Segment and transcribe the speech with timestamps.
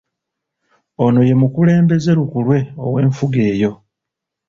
[1.03, 3.71] Ono ye mukulembeze lukulwe ow'enfuga eyo.